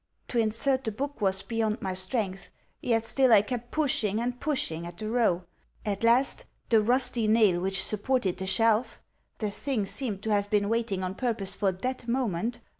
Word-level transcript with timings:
To 0.29 0.39
insert 0.39 0.83
the 0.83 0.91
book 0.91 1.21
was 1.21 1.43
beyond 1.43 1.79
my 1.79 1.93
strength; 1.93 2.49
yet 2.81 3.05
still 3.05 3.31
I 3.31 3.43
kept 3.43 3.69
pushing 3.69 4.19
and 4.19 4.39
pushing 4.39 4.87
at 4.87 4.97
the 4.97 5.07
row. 5.11 5.43
At 5.85 6.03
last 6.03 6.45
the 6.69 6.81
rusty 6.81 7.27
nail 7.27 7.61
which 7.61 7.83
supported 7.85 8.37
the 8.37 8.47
shelf 8.47 8.99
(the 9.37 9.51
thing 9.51 9.85
seemed 9.85 10.23
to 10.23 10.31
have 10.31 10.49
been 10.49 10.69
waiting 10.69 11.03
on 11.03 11.13
purpose 11.13 11.55
for 11.55 11.71
that 11.71 12.07
moment!) 12.07 12.57